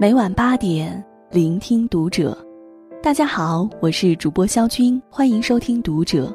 [0.00, 2.38] 每晚八点，聆听读者。
[3.02, 6.26] 大家好，我是主播肖军，欢迎收听《读者》。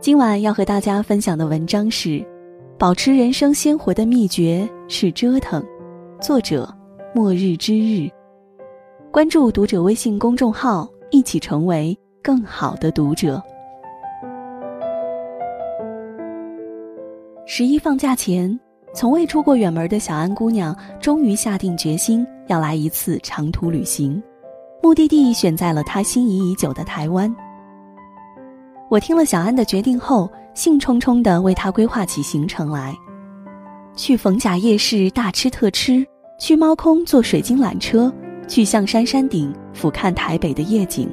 [0.00, 2.24] 今晚要和大家分享的文章是：
[2.78, 5.60] 保持人生鲜活的秘诀是折腾。
[6.20, 6.72] 作者：
[7.12, 8.08] 末日之日。
[9.10, 13.42] 关注《读者》微信公众号，一起成为更好的读者。
[17.46, 18.56] 十一放假前。
[18.94, 24.22] 从未出过远门的小安姑娘，终于下定决心要来一次长途旅行，
[24.82, 27.34] 目的地选在了他心仪已久的台湾。
[28.88, 32.94] 我听了小安的决定后，兴冲冲地为他规划起行程来：
[33.96, 36.06] 去逢甲夜市大吃特吃，
[36.38, 38.12] 去猫空坐水晶缆车，
[38.46, 41.08] 去象山山顶俯瞰台北的夜景，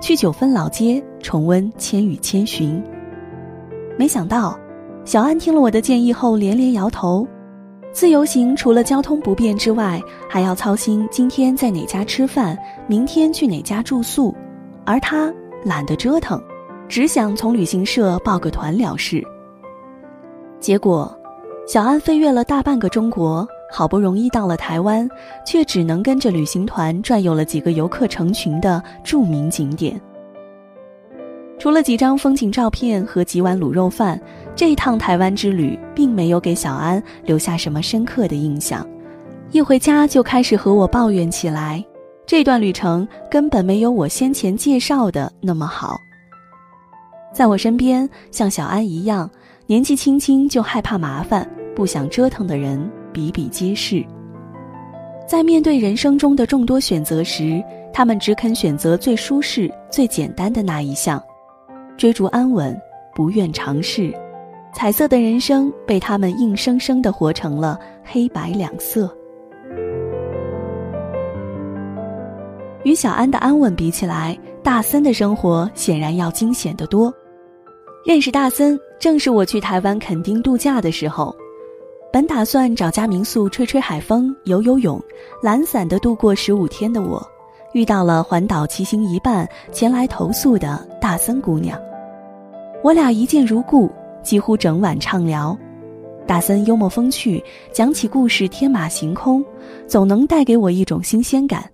[0.00, 2.82] 去九份老街重温《千与千寻》。
[3.98, 4.58] 没想到。
[5.04, 7.26] 小安听了我的建议后，连连摇头。
[7.98, 10.00] 自由行除了交通不便之外，
[10.30, 14.32] 还要操心今天在哪家吃饭，明天去哪家住宿，
[14.84, 16.40] 而他懒得折腾，
[16.88, 19.20] 只想从旅行社报个团了事。
[20.60, 21.12] 结果，
[21.66, 25.10] 小安飞越了大半个中国，好不容易到了台湾，
[25.44, 30.00] 却只能跟着旅行团转悠了几个游客成群的著名景点。
[31.58, 34.20] 除了几张风景照片和几碗卤肉饭，
[34.54, 38.86] 这趟台湾之旅并没有给小安留下什么深刻的印象。
[39.50, 41.84] 一回家就开始和我抱怨起来，
[42.24, 45.96] 这段旅程根本没有我先前介绍的那么好。
[47.34, 49.28] 在我身边，像小安一样
[49.66, 54.04] 年纪轻轻就害怕麻烦、不想折腾的人比比皆是。
[55.26, 61.22] 在面对人生中的众多选择时，他们只肯选择最舒适、最简单的那一项。
[61.98, 62.80] 追逐安稳，
[63.12, 64.14] 不愿尝试，
[64.72, 69.12] 彩色的人生被他们硬生生的活成了黑白两色。
[72.84, 77.12] 与小安的安稳比起来，大森的生活显然要惊险得多。
[78.06, 81.34] 认识大森，正是我去台湾垦丁度假的时候。
[82.12, 85.02] 本打算找家民宿吹吹海风、游游泳、
[85.42, 87.20] 懒散的度过十五天的我，
[87.72, 91.78] 遇到了环岛骑行一半前来投宿的大森姑娘。
[92.80, 93.90] 我俩一见如故，
[94.22, 95.56] 几乎整晚畅聊。
[96.26, 99.44] 大森幽默风趣，讲起故事天马行空，
[99.88, 101.64] 总能带给我一种新鲜感。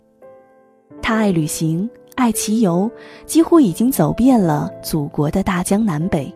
[1.02, 2.90] 他爱旅行，爱骑游，
[3.26, 6.34] 几乎已经走遍了祖国的大江南北。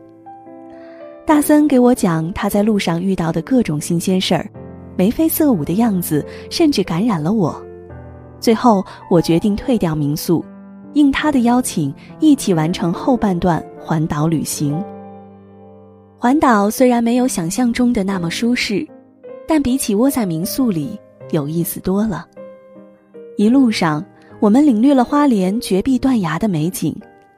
[1.25, 4.51] 大森给我讲他在路上遇到的各种新鲜事儿，
[4.97, 7.59] 眉飞色舞的样子甚至感染了我。
[8.39, 10.45] 最后，我决定退掉民宿。
[10.93, 14.85] 应他的邀请，一起完成后半段环岛旅行。
[16.19, 18.87] 环岛虽然没有想象中的那么舒适，
[19.47, 21.01] 但比起窝在民宿里
[21.31, 22.27] 有意思多了。
[23.39, 24.05] 一路上，
[24.41, 26.95] 我们领略了花莲绝壁断崖的美景，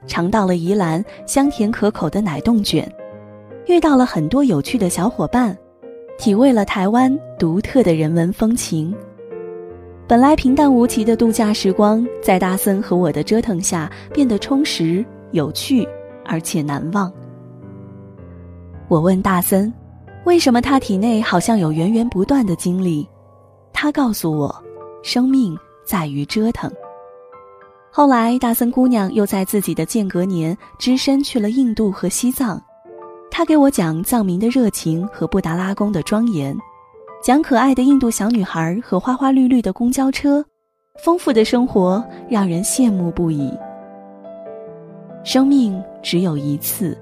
[0.08, 2.92] 尝到了宜兰香甜可口的奶冻卷，
[3.68, 5.56] 遇到了很多有趣的小伙伴，
[6.18, 8.92] 体味了台湾独特的人文风情。
[10.08, 15.86] 本来平淡无奇的度假时光，在大森和我的折腾下变得充实、有趣，
[16.30, 17.12] 而且难忘。
[18.86, 19.72] 我问大森，
[20.24, 23.08] 为什么他体内好像有源源不断的精力？
[23.72, 24.54] 他告诉我，
[25.02, 26.70] 生命在于折腾。
[27.90, 32.62] 后来，大森姑娘又在自己的间隔年只身去了印度和西藏，
[33.28, 36.56] 她给我讲藏民的热情和布达拉宫的庄严。
[37.22, 40.44] 讲可爱的印度小女孩和花花绿绿的公交车，
[41.04, 43.52] 丰富的生活让人羡慕不已。
[45.22, 46.96] 生命只有一次，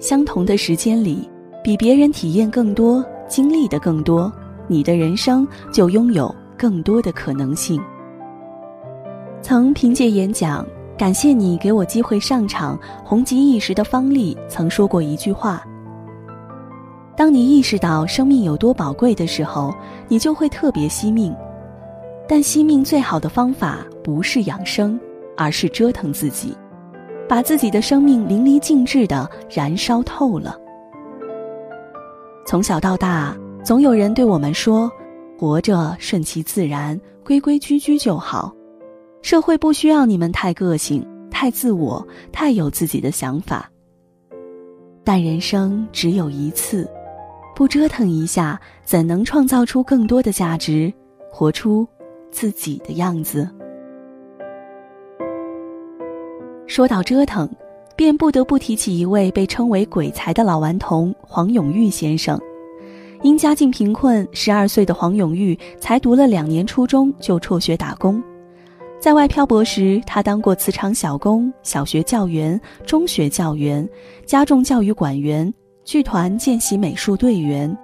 [0.00, 1.30] 相同的时间里，
[1.62, 4.30] 比别人体验更多、经历的更多，
[4.66, 7.80] 你的人生就拥有更多的可能性。
[9.40, 10.66] 曾凭借演讲
[10.98, 15.62] “感谢你给我机会上场，红极一时”的方丽曾说过一句话。
[17.16, 19.72] 当你意识到生命有多宝贵的时候，
[20.08, 21.34] 你就会特别惜命。
[22.28, 24.98] 但惜命最好的方法不是养生，
[25.36, 26.54] 而是折腾自己，
[27.28, 30.58] 把自己的生命淋漓尽致的燃烧透了。
[32.46, 34.90] 从小到大，总有人对我们说
[35.38, 38.54] ：“活着顺其自然，规规矩矩就好。”
[39.20, 43.70] 社会不需要你们太个性、太自我、太有自己的想法。
[45.04, 46.88] 但人生只有一次。
[47.54, 50.92] 不折腾一下，怎能创造出更多的价值，
[51.28, 51.84] 活出
[52.30, 53.50] 自己的样子？
[56.68, 57.48] 说到折腾，
[57.96, 62.38] 便不得不提起一位被称为“鬼才”的老顽童黄永玉先生。
[63.22, 68.22] 因家境贫困，十二岁的黄永玉才读了两年初中就辍学打工。
[69.00, 73.88] 在外漂泊时，他当过瓷厂小工、小学教员、中学教员、
[74.26, 75.52] 家众教育馆员、
[75.84, 77.74] 剧团见习美术队员，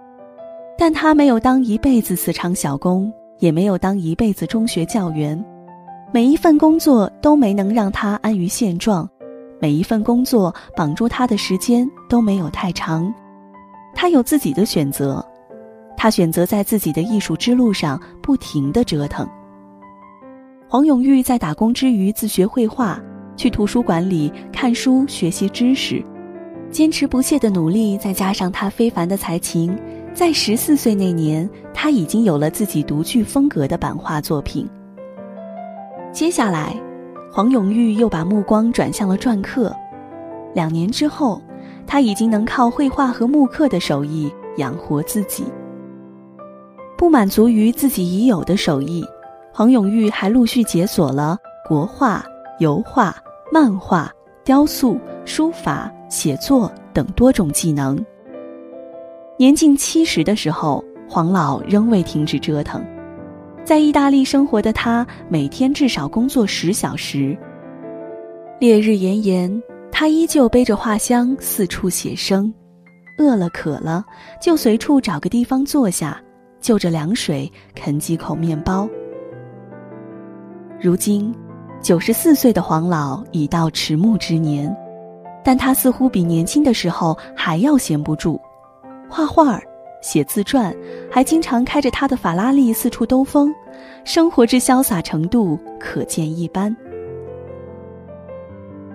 [0.76, 5.42] 但他没有当一辈子瓷厂小工，也没有当一辈子中学教员。
[6.14, 9.10] 每一份工作都没能让他安于现状，
[9.60, 13.12] 每一份工作绑住他的时间都没有太长。
[13.96, 15.26] 他有自己的选择，
[15.96, 19.28] 他选择在自己的艺术之路上不停的折腾。
[20.68, 23.02] 黄永玉在打工之余自学绘画，
[23.36, 26.00] 去图书馆里看书学习知识，
[26.70, 29.76] 坚持不懈的努力，再加上他非凡的才情，
[30.14, 34.64] 在十四岁那年，他已经有了自己独具风格的版画作品。
[36.14, 36.80] 接下来，
[37.32, 39.74] 黄永玉又把目光转向了篆刻，
[40.54, 41.42] 两年之后，
[41.88, 45.44] 他已经能靠绘画和木刻的手艺养活自己。
[46.96, 49.04] 不满足于自己已有的手艺。
[49.52, 51.36] 黄永玉还陆续解锁了
[51.68, 52.24] 国画、
[52.60, 53.16] 油画、
[53.52, 54.10] 漫画、
[54.44, 57.98] 雕塑、书法、写作等多种技能。
[59.36, 62.84] 年近七十的时候，黄老仍未停止折腾。
[63.64, 67.36] 在意大利生活的他，每天至少工作十小时。
[68.60, 72.52] 烈日炎炎，他依旧背着画箱四处写生。
[73.18, 74.04] 饿了渴了，
[74.38, 76.20] 就随处找个地方坐下，
[76.60, 78.86] 就着凉水啃几口面包。
[80.78, 81.34] 如今，
[81.80, 84.74] 九十四岁的黄老已到迟暮之年，
[85.42, 88.38] 但他似乎比年轻的时候还要闲不住，
[89.08, 89.62] 画画儿、
[90.04, 90.76] 写自传，
[91.10, 93.50] 还经常开着他的法拉利四处兜风，
[94.04, 96.76] 生活之潇洒程度可见一斑。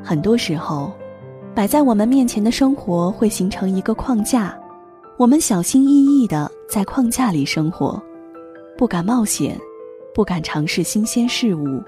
[0.04, 0.94] 很多时候，
[1.56, 4.56] 摆在我们面前的生活会形成一个框架，
[5.18, 8.00] 我们小心翼翼地在框架里生活，
[8.78, 9.60] 不敢冒险。
[10.14, 11.82] 不敢尝试新鲜事物，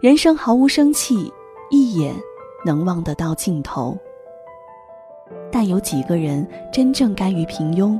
[0.00, 1.32] 人生毫无生气，
[1.70, 2.12] 一眼
[2.66, 3.96] 能望得到尽头。
[5.50, 7.96] 但有几个人真正甘于平庸？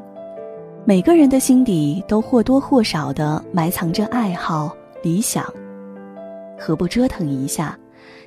[0.84, 5.44] 每个人的心底都或多或少的埋藏着爱好、理想，
[6.58, 7.78] 何不折腾一下，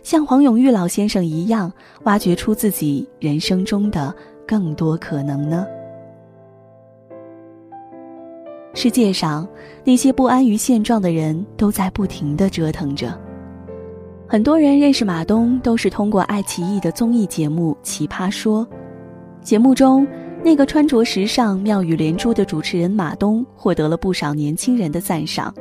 [0.04, 1.70] 像黄永玉老先生一样，
[2.04, 4.16] 挖掘出自己人生中的
[4.48, 5.68] 更多可能呢？
[8.74, 9.46] 世界上
[9.84, 13.14] 那些不安于现状的人都在不停的折腾着。
[14.28, 18.66] 很多人认识马东都是通过爱奇艺的综艺节目《奇葩说》。
[19.42, 20.08] 节目中，
[20.46, 25.52] 那个穿着时尚、妙语连珠的主持人马东获得了不少年轻人的赞赏。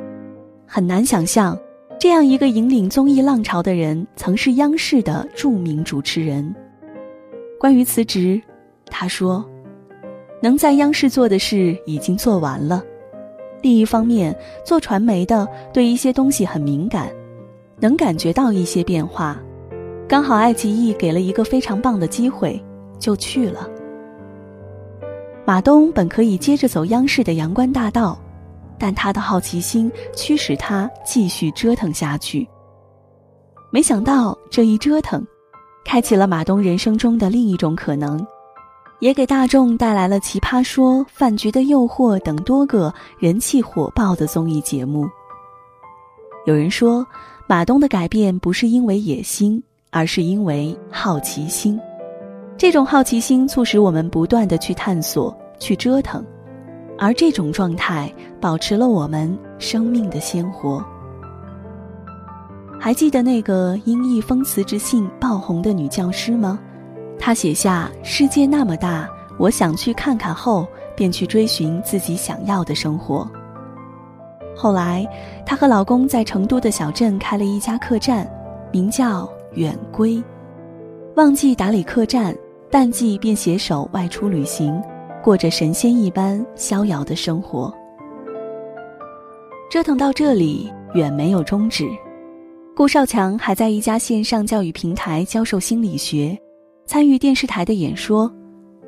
[0.67, 1.57] 很难想象，
[1.99, 6.53] 这样一个引领综艺浪潮的人，曾是央视的著名主持人。
[7.59, 8.39] 关于辞职，
[8.85, 9.43] 他说
[10.39, 12.83] ：“能在央视做的事已经做完了。”
[13.63, 17.09] 另一方面，做传媒的对一些东西很敏感，
[17.79, 19.41] 能感觉到一些变化。
[20.07, 22.63] 刚好爱奇艺给了一个非常棒的机会，
[22.99, 23.67] 就去了。
[25.45, 28.19] 马东本可以接着走央视的阳关大道，
[28.79, 32.47] 但他的好奇心驱使他继续折腾下去。
[33.71, 35.23] 没想到这一折腾，
[35.85, 38.25] 开启了马东人生中的另一种可能。
[38.99, 45.07] 也给大众带来了《奇葩说》《饭局的诱惑》等多个人气火爆的综艺节目。
[46.45, 47.05] 有人说，
[47.45, 49.61] 马东的改变不是因为野心，
[49.91, 51.79] 而是因为好奇心。
[52.57, 56.23] 这种好奇心促使我们不断的去探索、去折腾，
[56.97, 60.83] 而这种状态保持了我们生命的鲜活。
[62.79, 66.57] 还记得那个因一封辞职信爆红的女教师吗？
[67.19, 73.29] 她写下“世界那么大，我想去看看”后，便去追寻自己想要的生活。
[74.55, 75.05] 后来，
[75.45, 78.25] 她和老公在成都的小镇开了一家客栈，
[78.71, 80.23] 名叫“远归”。
[81.15, 82.35] 旺季打理客栈，
[82.75, 84.83] 淡季便携手外出旅行，
[85.23, 87.73] 过着神仙一般逍遥的生活。
[89.71, 91.87] 折腾到这里，远没有终止。
[92.75, 96.37] 顾少强还在一家线上教育平台教授心理学。
[96.85, 98.29] 参与电视台的演说，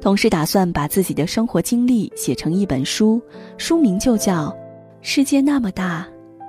[0.02, 3.22] 同时打算把自己的生活经历写成一本书，
[3.58, 4.50] 书名就叫
[5.00, 6.06] 《世界那么大，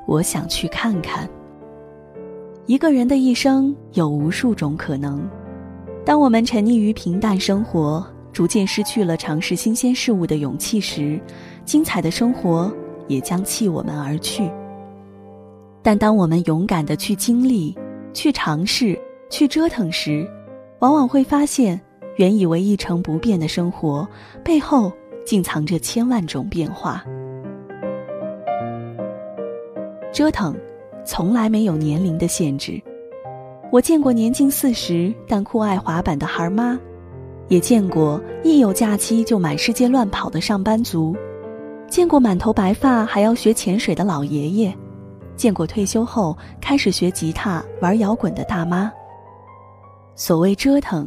[0.08, 1.24] 我想去看看》。
[2.66, 5.24] 一个人的一生有无数种可能，
[6.08, 11.20] 当我们沉溺于平淡生活，逐渐失去了尝试新鲜事物的勇气时，
[11.66, 12.72] 精彩的生活
[13.08, 14.50] 也将弃我们而去。
[15.82, 17.76] 但当我们勇敢的去经历、
[18.14, 18.98] 去尝试、
[19.28, 20.26] 去折腾时，
[20.78, 21.78] 往往会发现，
[22.16, 24.08] 原以为一成不变的生活
[24.42, 24.90] 背后，
[25.26, 27.04] 竟藏着千万种变化。
[30.10, 30.56] 折腾，
[31.04, 32.80] 从来没有年龄的限制。
[33.70, 36.78] 我见过年近四十但酷爱滑板的孩妈，
[37.48, 41.14] 也见过一有假期就满世界乱跑的上班族，
[41.86, 44.74] 见过满头白发还要学潜水的老爷爷，
[45.36, 48.90] 见过退休后开始学吉他玩摇滚的大妈。
[50.14, 51.06] 所谓折腾，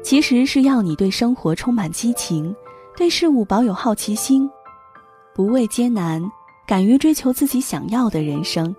[0.00, 2.54] 其实是要你对生活充满激情，
[2.96, 4.48] 对事物保有好奇心，
[5.34, 6.22] 不畏艰难，
[6.64, 8.72] 敢于追求自己想要的人生。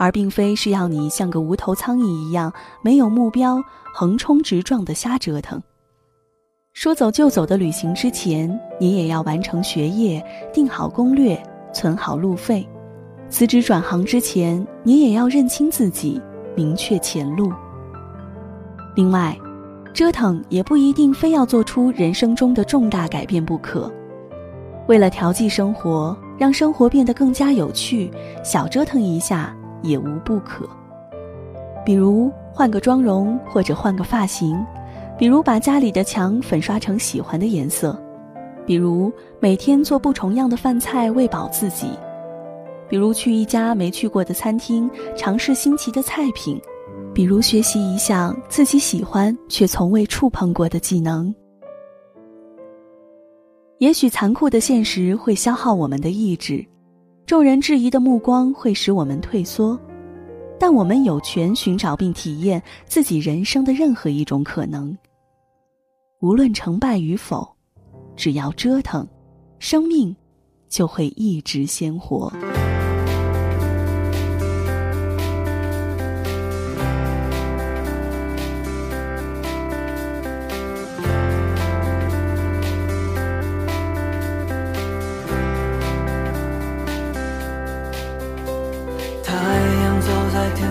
[0.00, 5.62] 而并非是要你像个无头苍蝇一样没有目标、横冲直撞的瞎折腾。
[6.72, 11.38] 说走就走的旅行之前，你也要完成学业、定好攻略、
[11.70, 12.66] 存好路费；
[13.28, 16.18] 辞职转行之前，你也要认清自己，
[16.56, 17.52] 明确前路。
[18.96, 19.36] 另外，
[19.92, 23.92] 折腾也不一定非要做出人生中的重大改变不可。
[24.86, 28.10] 为了调剂生活，让生活变得更加有趣，
[28.42, 29.54] 小折腾一下。
[29.82, 30.68] 也无不可，
[31.84, 34.58] 比如换个妆容或者换个发型，
[35.18, 38.00] 比如把家里的墙粉刷成喜欢的颜色，
[38.66, 41.88] 比如每天做不重样的饭菜喂饱自己，
[42.88, 46.60] 比如去一家没去过的餐厅尝试新奇的菜品，
[47.14, 51.34] 比如学习一项自己喜欢却从未触碰过的技能。
[53.78, 56.62] 也许残酷的现实会消耗我们的意志。
[57.30, 59.78] 众人质疑的目光会使我们退缩，
[60.58, 64.98] 但我们有权寻找并体验自己人生的任何一种可能。
[66.22, 67.48] 无论成败与否，
[68.16, 69.06] 只要折腾，
[69.60, 70.12] 生命
[70.68, 72.32] 就会一直鲜活。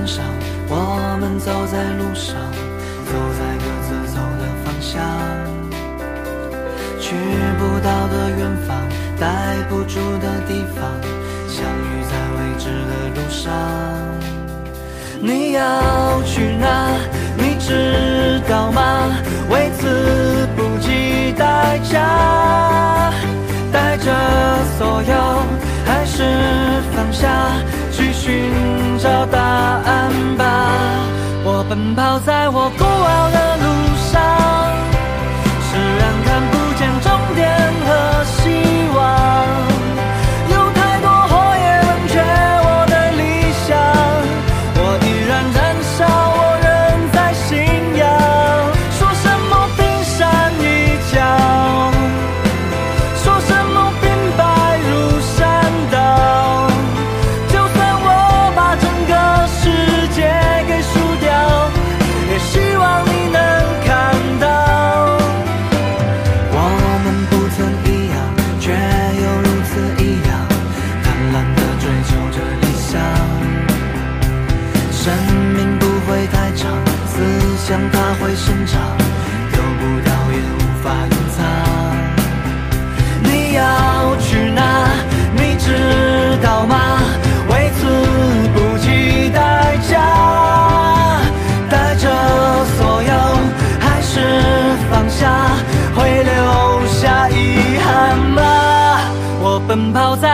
[0.10, 0.26] 上，
[0.68, 0.74] 我
[1.22, 2.34] 们走在路上，
[3.06, 4.98] 走在各自走的方向，
[7.00, 7.14] 去
[7.60, 8.76] 不到的远方，
[9.20, 9.28] 待
[9.70, 10.82] 不住的地方，
[11.48, 13.54] 相遇在未知的路上。
[15.22, 16.98] 你要去哪？
[17.38, 19.12] 你知道吗？
[19.52, 23.14] 为此不计代价，
[23.72, 24.12] 带着
[24.80, 25.44] 所有，
[25.86, 26.24] 还是
[26.96, 27.28] 放下，
[27.92, 30.46] 去寻找答案吧。
[31.44, 32.70] 我奔跑在我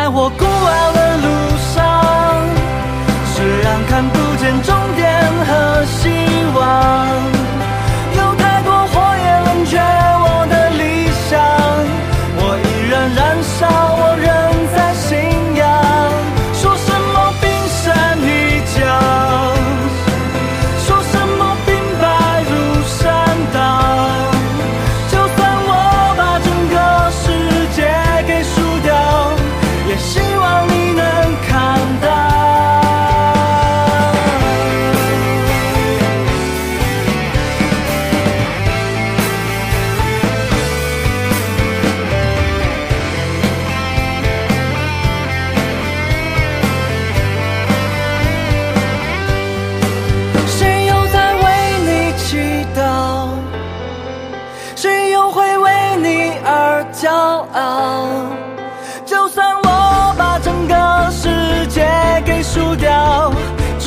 [0.07, 1.04] 我孤傲的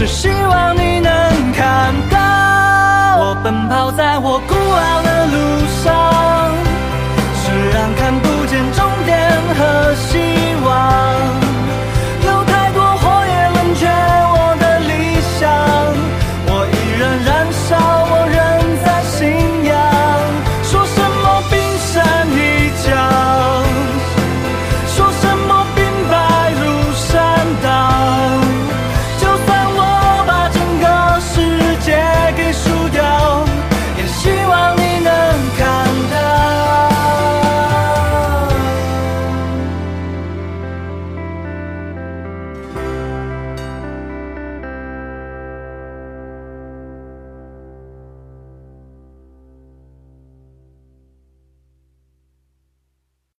[0.08, 2.18] 希望你能看到，
[3.20, 5.36] 我奔跑在我孤傲的路
[5.82, 6.17] 上，